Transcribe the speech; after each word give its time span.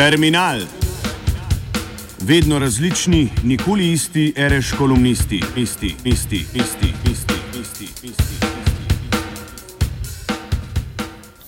Terminal. 0.00 0.60
Vedno 2.20 2.58
različni, 2.58 3.28
nikoli 3.42 3.92
isti, 3.92 4.32
reš 4.36 4.72
kolumnisti, 4.78 5.42
isti, 5.56 5.96
isti, 6.04 6.36
isti, 6.54 6.94
isti, 7.12 7.34
isti, 7.60 7.88
isti. 8.02 8.46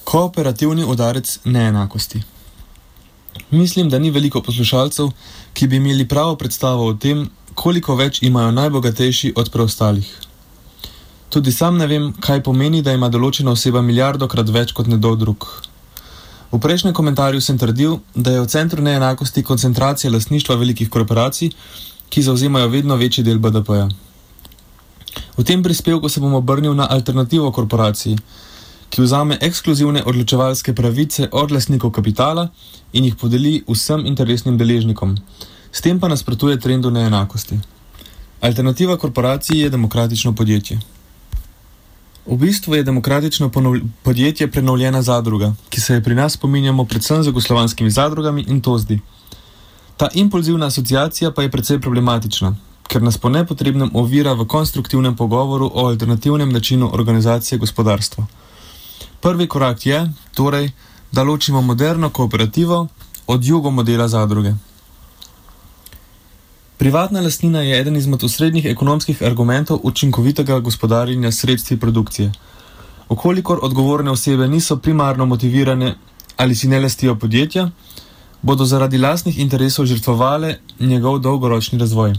Kooperativni 0.05 0.85
udarec 0.85 1.39
neenakosti. 1.45 2.23
Mislim, 3.51 3.89
da 3.89 3.99
ni 3.99 4.11
veliko 4.11 4.43
poslušalcev, 4.43 5.09
ki 5.53 5.67
bi 5.67 5.77
imeli 5.77 6.09
pravo 6.09 6.37
predstavo 6.37 6.87
o 6.87 6.95
tem, 6.95 7.31
koliko 7.55 7.97
več 7.97 8.23
imajo 8.23 8.51
najbogatejši 8.51 9.33
od 9.37 9.51
preostalih. 9.51 10.19
Tudi 11.29 11.53
sam 11.53 11.77
ne 11.77 11.87
vem, 11.87 12.13
kaj 12.21 12.43
pomeni, 12.43 12.83
da 12.83 12.93
ima 12.93 13.09
določena 13.09 13.57
oseba 13.57 13.81
milijardokrat 13.81 14.49
več 14.49 14.73
kot 14.77 14.87
nekdo 14.87 15.17
drug. 15.17 15.72
V 16.53 16.61
prejšnjem 16.61 16.93
komentarju 16.93 17.41
sem 17.41 17.57
trdil, 17.59 17.99
da 18.15 18.31
je 18.31 18.41
v 18.45 18.47
centru 18.47 18.83
neenakosti 18.85 19.43
koncentracija 19.43 20.13
lastništva 20.13 20.55
velikih 20.61 20.91
korporacij, 20.91 21.51
ki 22.13 22.23
zauzemajo 22.23 22.69
vedno 22.69 22.97
večji 22.97 23.25
del 23.25 23.39
BDP-ja. 23.41 23.89
V 25.37 25.45
tem 25.49 25.63
prispevku 25.63 26.09
se 26.13 26.21
bom 26.21 26.35
obrnil 26.35 26.75
na 26.77 26.87
alternativo 26.91 27.49
korporaciji, 27.53 28.19
ki 28.93 29.01
vzame 29.01 29.39
ekskluzivne 29.41 30.05
odločevalske 30.05 30.75
pravice 30.77 31.29
od 31.33 31.53
lastnikov 31.57 31.91
kapitala 31.97 32.51
in 32.93 33.09
jih 33.09 33.17
podeli 33.17 33.63
vsem 33.69 34.05
interesnim 34.07 34.59
deležnikom, 34.61 35.17
s 35.73 35.81
tem 35.81 36.01
pa 36.01 36.09
nasprotuje 36.13 36.61
trendu 36.61 36.91
neenakosti. 36.91 37.57
Alternativa 38.41 38.97
korporaciji 38.97 39.65
je 39.65 39.71
demokratično 39.71 40.35
podjetje. 40.37 40.92
V 42.27 42.37
bistvu 42.37 42.75
je 42.75 42.83
demokratično 42.83 43.51
podjetje 44.03 44.51
prenovljena 44.51 45.03
zadruga, 45.03 45.55
ki 45.69 45.81
se 45.81 45.95
je 45.95 46.03
pri 46.03 46.15
nas 46.15 46.33
spominjamo 46.33 46.85
predvsem 46.85 47.23
z 47.23 47.27
jugoslovanskimi 47.27 47.91
zadrugami 47.91 48.45
in 48.49 48.61
tozdi. 48.61 49.01
Ta 49.97 50.09
impulzivna 50.15 50.67
asociacija 50.67 51.33
pa 51.33 51.43
je 51.43 51.51
precej 51.51 51.81
problematična, 51.81 52.55
ker 52.89 53.03
nas 53.03 53.19
po 53.19 53.29
nepotrebnem 53.29 53.91
ovira 53.95 54.33
v 54.33 54.47
konstruktivnem 54.47 55.17
pogovoru 55.17 55.71
o 55.75 55.87
alternativnem 55.87 56.53
načinu 56.53 56.91
organizacije 56.95 57.59
gospodarstva. 57.59 58.27
Prvi 59.21 59.47
korak 59.47 59.87
je, 59.87 60.13
torej, 60.35 60.71
da 61.13 61.23
ločimo 61.23 61.61
moderno 61.61 62.11
kooperativo 62.11 62.87
od 63.27 63.45
jugo 63.45 63.71
modela 63.71 64.09
zadruge. 64.09 64.55
Privatna 66.83 67.21
lastnina 67.21 67.61
je 67.63 67.81
eden 67.81 67.97
izmed 67.97 68.25
osrednjih 68.25 68.65
ekonomskih 68.67 69.21
argumentov 69.23 69.81
učinkovitega 69.83 70.59
gospodarjenja 70.61 71.31
sredstvi 71.33 71.77
produkcije. 71.77 72.33
Okolikor 73.09 73.59
odgovorne 73.63 74.11
osebe 74.11 74.49
niso 74.49 74.77
primarno 74.77 75.27
motivirane 75.27 75.95
ali 76.37 76.55
si 76.55 76.69
ne 76.69 76.81
lastijo 76.81 77.15
podjetja, 77.15 77.71
bodo 78.43 78.65
zaradi 78.65 78.99
lastnih 78.99 79.39
interesov 79.39 79.87
žrtvovale 79.87 80.57
njegov 80.81 81.19
dolgoročni 81.19 81.79
razvoj. 81.79 82.19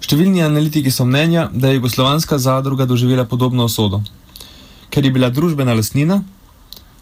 Številni 0.00 0.44
analitiki 0.44 0.90
so 0.90 1.08
mnenja, 1.08 1.48
da 1.52 1.68
je 1.68 1.80
jugoslovanska 1.80 2.38
zadruga 2.38 2.84
doživela 2.84 3.24
podobno 3.24 3.64
osodo. 3.64 4.02
Ker 4.90 5.04
je 5.04 5.10
bila 5.10 5.32
družbena 5.32 5.72
lastnina, 5.72 6.20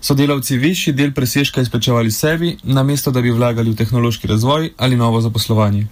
so 0.00 0.14
delavci 0.14 0.62
višji 0.62 0.94
del 0.94 1.10
presežka 1.12 1.60
izplačevali 1.60 2.10
sebi, 2.10 2.56
namesto 2.62 3.10
da 3.10 3.20
bi 3.20 3.34
vlagali 3.34 3.74
v 3.74 3.82
tehnološki 3.82 4.30
razvoj 4.30 4.76
ali 4.76 4.96
novo 4.96 5.20
zaposlovanje. 5.20 5.88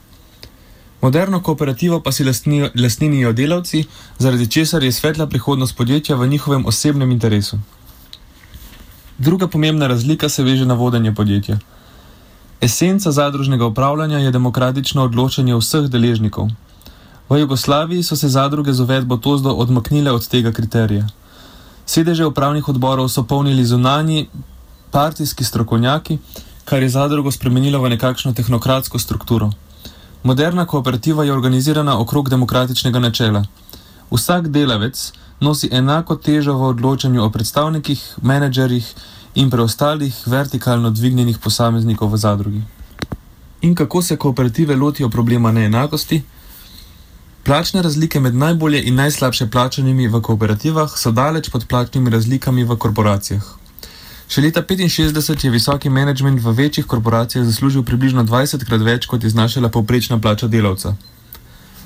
Moderno 1.02 1.42
kooperativo 1.42 2.00
pa 2.00 2.12
si 2.12 2.24
lastninijo 2.74 3.32
delavci, 3.32 3.84
zaradi 4.18 4.50
česar 4.50 4.82
je 4.82 4.92
svetla 4.92 5.26
prihodnost 5.26 5.76
podjetja 5.76 6.16
v 6.16 6.26
njihovem 6.26 6.66
osebnem 6.66 7.10
interesu. 7.10 7.58
Druga 9.18 9.48
pomembna 9.48 9.86
razlika 9.86 10.28
se 10.28 10.42
veže 10.42 10.66
na 10.66 10.74
vodenje 10.74 11.14
podjetja. 11.14 11.58
Esenca 12.60 13.12
zadružnega 13.12 13.66
upravljanja 13.66 14.18
je 14.18 14.30
demokratično 14.30 15.04
odločanje 15.04 15.54
vseh 15.54 15.88
deležnikov. 15.88 16.48
V 17.28 17.38
Jugoslaviji 17.40 18.02
so 18.02 18.16
se 18.16 18.28
zadruge 18.28 18.72
z 18.72 18.80
uvedbo 18.80 19.16
tozdo 19.16 19.50
odmaknile 19.50 20.12
od 20.12 20.28
tega 20.28 20.52
kriterija. 20.52 21.06
Sedeže 21.86 22.26
upravnih 22.26 22.68
odborov 22.68 23.08
so 23.08 23.22
polnili 23.22 23.64
zunanji 23.64 24.28
partijski 24.90 25.44
strokovnjaki, 25.44 26.18
kar 26.64 26.82
je 26.82 26.88
zadrugo 26.88 27.30
spremenilo 27.30 27.82
v 27.82 27.88
nekakšno 27.88 28.32
tehnokratsko 28.32 28.98
strukturo. 28.98 29.50
Moderna 30.26 30.64
kooperativa 30.66 31.24
je 31.24 31.32
organizirana 31.32 32.00
okrog 32.00 32.28
demokratičnega 32.28 32.98
načela. 32.98 33.44
Vsak 34.10 34.48
delavec 34.48 35.12
nosi 35.40 35.68
enako 35.72 36.16
težo 36.16 36.54
v 36.58 36.64
odločanju 36.72 37.22
o 37.22 37.28
predstavnikih, 37.30 38.00
menedžerjih 38.22 38.88
in 39.34 39.50
preostalih 39.50 40.16
vertikalno 40.26 40.90
dvignjenih 40.90 41.38
posameznikov 41.38 42.10
v 42.12 42.18
zadrugi. 42.18 42.62
In 43.62 43.74
kako 43.74 44.02
se 44.02 44.16
kooperative 44.16 44.76
lotijo 44.76 45.08
problema 45.08 45.52
neenakosti? 45.52 46.22
Plačne 47.44 47.82
razlike 47.82 48.20
med 48.20 48.34
najbolje 48.34 48.82
in 48.82 48.94
najslabše 48.94 49.46
plačanimi 49.46 50.08
v 50.08 50.20
kooperativah 50.20 50.98
so 50.98 51.10
daleč 51.10 51.50
pod 51.50 51.68
plačnimi 51.68 52.10
razlikami 52.10 52.64
v 52.64 52.76
korporacijah. 52.76 53.46
Še 54.26 54.42
leta 54.42 54.62
1965 54.62 55.46
je 55.46 55.50
visoki 55.54 55.90
menedžment 55.90 56.40
v 56.42 56.50
večjih 56.50 56.86
korporacijah 56.86 57.46
zaslužil 57.46 57.84
približno 57.86 58.24
20 58.26 58.64
krat 58.66 58.82
več, 58.82 59.06
kot 59.06 59.22
je 59.22 59.30
znašala 59.30 59.70
povprečna 59.70 60.18
plača 60.18 60.50
delavca. 60.50 60.96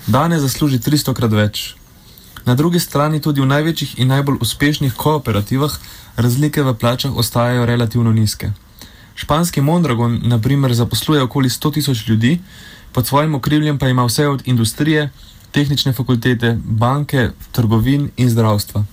Danes 0.07 0.41
zasluži 0.41 0.81
300 0.81 1.13
krat 1.15 1.37
več. 1.37 1.75
Na 2.49 2.57
drugi 2.57 2.81
strani 2.81 3.21
tudi 3.21 3.45
v 3.45 3.51
največjih 3.53 3.99
in 4.01 4.09
najbolj 4.09 4.41
uspešnih 4.41 4.97
kooperativah 4.97 5.77
razlike 6.17 6.65
v 6.65 6.75
plačah 6.75 7.13
ostajajo 7.13 7.69
relativno 7.69 8.13
nizke. 8.13 8.53
Španski 9.15 9.61
Mondragon, 9.61 10.17
na 10.25 10.41
primer, 10.41 10.73
zaposluje 10.73 11.23
okoli 11.23 11.53
100 11.53 11.73
tisoč 11.75 12.09
ljudi, 12.09 12.41
pod 12.93 13.07
svojim 13.07 13.35
okriljem 13.35 13.79
pa 13.79 13.89
ima 13.89 14.05
vse 14.09 14.29
od 14.29 14.49
industrije, 14.49 15.11
tehnične 15.53 15.93
fakultete, 15.93 16.57
banke, 16.65 17.31
trgovin 17.53 18.09
in 18.17 18.31
zdravstva. 18.31 18.85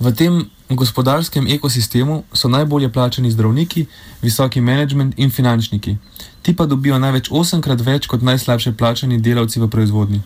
V 0.00 0.12
tem 0.16 0.48
gospodarskem 0.76 1.46
ekosistemu 1.46 2.22
so 2.32 2.48
najbolje 2.48 2.92
plačani 2.92 3.30
zdravniki, 3.30 3.86
visoki 4.22 4.60
menedžment 4.60 5.14
in 5.16 5.30
finančniki. 5.30 5.96
Ti 6.42 6.56
pa 6.56 6.66
dobijo 6.66 6.98
največ 6.98 7.30
osemkrat 7.30 7.80
več 7.80 8.06
kot 8.06 8.22
najslabše 8.22 8.72
plačani 8.72 9.20
delavci 9.20 9.60
v 9.60 9.68
proizvodnji. 9.68 10.20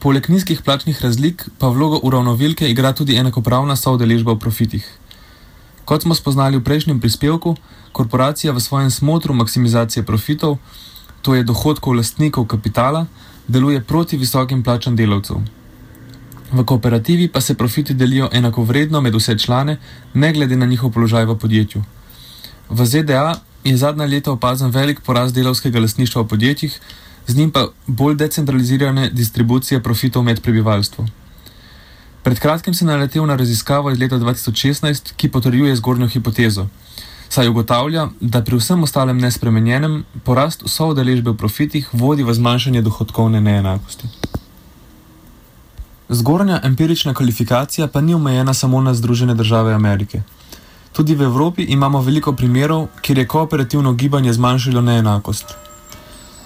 Poleg 0.00 0.28
nizkih 0.28 0.62
plačnih 0.62 1.02
razlik 1.02 1.44
pa 1.58 1.68
vlogo 1.68 2.00
uravnovilke 2.02 2.70
igra 2.70 2.92
tudi 2.92 3.16
enakopravna 3.16 3.76
soodeležba 3.76 4.32
v 4.32 4.38
profitih. 4.38 4.88
Kot 5.84 6.02
smo 6.02 6.14
spoznali 6.14 6.56
v 6.56 6.64
prejšnjem 6.64 7.00
prispevku, 7.00 7.56
korporacija 7.92 8.52
v 8.52 8.60
svojem 8.60 8.90
smotru 8.90 9.34
maksimizacije 9.34 10.02
profitov, 10.02 10.58
to 11.22 11.34
je 11.34 11.44
dohodkov 11.44 11.94
lastnikov 11.94 12.46
kapitala, 12.46 13.06
deluje 13.48 13.80
proti 13.80 14.16
visokim 14.16 14.62
plačam 14.62 14.96
delavcev. 14.96 15.61
V 16.52 16.64
kooperativi 16.64 17.28
pa 17.28 17.40
se 17.40 17.54
profiti 17.54 17.94
delijo 17.94 18.28
enakovredno 18.32 19.00
med 19.00 19.14
vse 19.14 19.38
člane, 19.38 19.78
ne 20.14 20.32
glede 20.32 20.56
na 20.56 20.66
njihov 20.66 20.92
položaj 20.92 21.24
v 21.24 21.38
podjetju. 21.38 21.82
V 22.70 22.86
ZDA 22.86 23.40
je 23.64 23.76
zadnja 23.76 24.04
leta 24.06 24.32
opazen 24.32 24.70
velik 24.70 25.00
porast 25.00 25.34
delovskega 25.34 25.80
lastništva 25.80 26.22
v 26.22 26.28
podjetjih, 26.28 26.80
z 27.26 27.36
njim 27.36 27.50
pa 27.50 27.66
bolj 27.86 28.14
decentralizirane 28.14 29.10
distribucije 29.10 29.82
profitov 29.82 30.22
med 30.22 30.40
prebivalstvom. 30.42 31.08
Pred 32.22 32.38
kratkim 32.38 32.74
sem 32.74 32.86
naletel 32.86 33.26
na 33.26 33.36
raziskavo 33.36 33.90
iz 33.90 33.98
leta 33.98 34.18
2016, 34.18 35.12
ki 35.16 35.28
potrjuje 35.28 35.76
zgornjo 35.76 36.08
hipotezo. 36.08 36.66
Saj 37.28 37.48
ugotavlja, 37.48 38.08
da 38.20 38.44
pri 38.44 38.56
vsem 38.56 38.82
ostalem 38.82 39.18
nespremenjenem 39.18 40.04
porast 40.24 40.62
vso 40.62 40.90
udeležbe 40.92 41.30
v 41.30 41.36
profitih 41.36 41.88
vodi 41.92 42.22
v 42.22 42.34
zmanjšanje 42.34 42.82
dohodkovne 42.82 43.40
neenakosti. 43.40 44.08
Zgornja 46.12 46.60
empirična 46.62 47.14
kvalifikacija 47.14 47.86
pa 47.86 48.00
ni 48.00 48.14
omejena 48.14 48.54
samo 48.54 48.80
na 48.80 48.94
Združene 48.94 49.34
države 49.34 49.74
Amerike. 49.74 50.22
Tudi 50.92 51.14
v 51.14 51.22
Evropi 51.22 51.62
imamo 51.62 52.00
veliko 52.00 52.32
primerov, 52.32 52.86
kjer 53.00 53.18
je 53.18 53.28
kooperativno 53.28 53.92
gibanje 53.92 54.32
zmanjšalo 54.32 54.80
neenakost. 54.80 55.44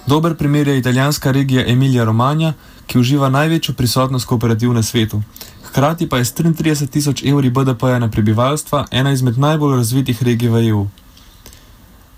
Dober 0.07 0.35
primer 0.37 0.67
je 0.67 0.77
italijanska 0.77 1.31
regija 1.31 1.65
Emilia-Romagna, 1.67 2.53
ki 2.85 2.99
uživa 2.99 3.29
največjo 3.29 3.73
prisotnost 3.75 4.25
kooperativ 4.25 4.73
na 4.73 4.83
svetu. 4.83 5.21
Hkrati 5.63 6.09
pa 6.09 6.17
je 6.17 6.25
s 6.25 6.35
33 6.35 6.87
tisoč 6.87 7.23
evri 7.23 7.49
BDP-ja 7.49 7.99
na 7.99 8.09
prebivalstva 8.11 8.85
ena 8.91 9.11
izmed 9.11 9.37
najbolj 9.37 9.75
razvitih 9.75 10.23
regij 10.23 10.49
v 10.49 10.67
EU. 10.67 10.87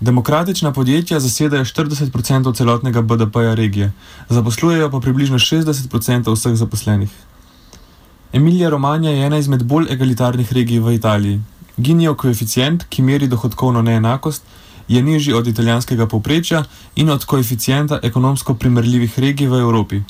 Demokratična 0.00 0.72
podjetja 0.72 1.20
zasedajo 1.20 1.64
40% 1.64 2.56
celotnega 2.56 3.02
BDP-ja 3.02 3.54
regije, 3.54 3.92
zaposlujejo 4.28 4.90
pa 4.90 5.00
približno 5.00 5.38
60% 5.38 6.34
vseh 6.34 6.54
zaposlenih. 6.54 7.10
Emilija 8.32 8.68
Romanja 8.70 9.10
je 9.10 9.26
ena 9.26 9.38
izmed 9.38 9.62
bolj 9.62 9.86
egalitarnih 9.92 10.52
regij 10.52 10.78
v 10.78 10.94
Italiji. 10.94 11.40
Ginijo 11.76 12.14
koeficient, 12.14 12.84
ki 12.88 13.02
meri 13.02 13.26
dohodkovno 13.26 13.82
neenakost, 13.82 14.42
je 14.88 15.02
nižji 15.02 15.32
od 15.34 15.46
italijanskega 15.46 16.06
povprečja 16.06 16.64
in 16.96 17.10
od 17.10 17.24
koeficienta 17.24 17.98
ekonomsko 18.02 18.54
primerljivih 18.54 19.18
regij 19.18 19.48
v 19.48 19.60
Evropi. 19.60 20.02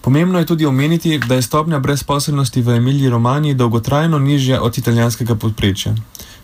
Pomembno 0.00 0.38
je 0.38 0.46
tudi 0.46 0.66
omeniti, 0.66 1.18
da 1.18 1.34
je 1.34 1.42
stopnja 1.42 1.78
brezposelnosti 1.78 2.62
v 2.62 2.76
Emiliji 2.76 3.10
Romaniji 3.10 3.54
dolgotrajno 3.54 4.18
nižja 4.18 4.62
od 4.62 4.78
italijanskega 4.78 5.34
povprečja. 5.34 5.94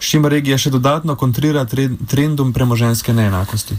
s 0.00 0.08
čimer 0.10 0.32
regija 0.32 0.58
še 0.58 0.70
dodatno 0.70 1.14
kontrira 1.16 1.66
trendom 2.08 2.52
premoženske 2.52 3.12
neenakosti. 3.12 3.76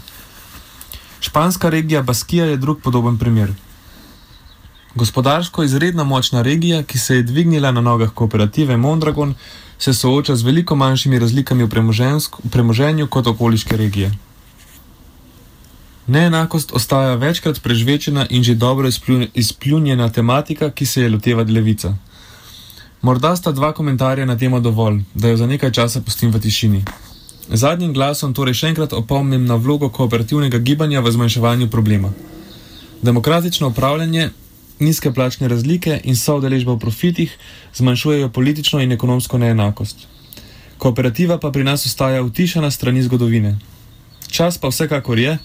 Španska 1.20 1.68
regija 1.68 2.02
Baskija 2.02 2.44
je 2.44 2.56
drug 2.56 2.80
podoben 2.80 3.18
primer. 3.18 3.52
Gospodarsko 4.94 5.62
izredno 5.62 6.04
močna 6.04 6.42
regija, 6.42 6.82
ki 6.82 6.98
se 6.98 7.16
je 7.16 7.22
dvignila 7.22 7.72
na 7.72 7.80
nogah 7.80 8.10
kooperative 8.10 8.76
Mondragon, 8.76 9.34
se 9.78 9.94
sooča 9.94 10.36
z 10.36 10.42
veliko 10.42 10.76
manjšimi 10.76 11.18
razlikami 11.18 11.64
v 11.64 11.70
premoženju 12.50 13.06
kot 13.06 13.26
okoliške 13.26 13.76
regije. 13.76 14.12
Neenakost 16.06 16.72
ostaja 16.72 17.14
večkrat 17.14 17.62
prežvečena 17.62 18.26
in 18.30 18.42
že 18.42 18.54
dobro 18.54 18.88
izpljunjena 19.34 20.12
tematika, 20.12 20.70
ki 20.70 20.86
se 20.86 21.02
je 21.02 21.10
loteva 21.10 21.42
levica. 21.42 21.96
Morda 23.02 23.36
sta 23.36 23.52
dva 23.52 23.72
komentarja 23.72 24.26
na 24.26 24.38
temo 24.38 24.60
dovolj, 24.60 25.00
da 25.14 25.28
jo 25.28 25.36
za 25.36 25.46
nekaj 25.46 25.72
časa 25.72 26.00
pustim 26.00 26.30
v 26.30 26.40
tišini. 26.40 26.84
Zadnjim 27.48 27.92
glasom 27.92 28.34
torej 28.34 28.54
še 28.54 28.68
enkrat 28.68 28.92
opomnim 28.92 29.44
na 29.44 29.54
vlogo 29.54 29.88
kooperativnega 29.88 30.58
gibanja 30.58 31.00
v 31.00 31.12
zmanjševanju 31.12 31.68
problema. 31.70 32.12
Demokratično 33.02 33.68
upravljanje, 33.68 34.30
nizke 34.80 35.12
plačne 35.12 35.48
razlike 35.48 36.00
in 36.04 36.16
soodeležba 36.16 36.72
v 36.72 36.78
profitih 36.78 37.36
zmanjšujejo 37.74 38.28
politično 38.28 38.80
in 38.80 38.92
ekonomsko 38.92 39.38
neenakost. 39.38 40.06
Kooperativa 40.78 41.38
pa 41.38 41.50
pri 41.50 41.64
nas 41.64 41.86
ostaja 41.86 42.22
utišana 42.22 42.70
strani 42.70 43.02
zgodovine. 43.02 43.58
Čas 44.30 44.58
pa 44.58 44.68
vsekakor 44.68 45.18
je, 45.18 45.38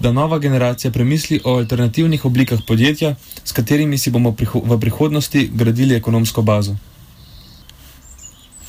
da 0.00 0.12
nova 0.12 0.38
generacija 0.38 0.90
premisli 0.90 1.40
o 1.44 1.56
alternativnih 1.56 2.24
oblikah 2.24 2.58
podjetja, 2.66 3.14
s 3.44 3.52
katerimi 3.52 3.98
si 3.98 4.10
bomo 4.10 4.32
priho 4.32 4.60
v 4.64 4.80
prihodnosti 4.80 5.50
gradili 5.54 5.94
ekonomsko 5.94 6.42
bazo. 6.42 6.76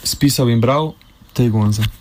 Spisal 0.04 0.50
in 0.50 0.62
bral 0.62 0.94
Tej 1.34 1.50
Gonza. 1.50 2.01